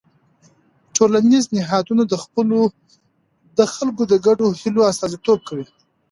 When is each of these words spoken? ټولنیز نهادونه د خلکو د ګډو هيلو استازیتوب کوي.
ټولنیز 0.95 1.45
نهادونه 1.57 2.03
د 3.57 3.61
خلکو 3.75 4.03
د 4.11 4.13
ګډو 4.25 4.45
هيلو 4.59 4.81
استازیتوب 4.91 5.39
کوي. 5.49 5.65